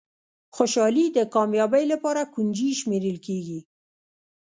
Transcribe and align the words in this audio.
خوشالي 0.55 1.05
د 1.17 1.19
کامیابۍ 1.33 1.83
لپاره 1.93 2.21
کونجي 2.33 2.69
شمېرل 2.79 3.17
کېږي. 3.27 3.59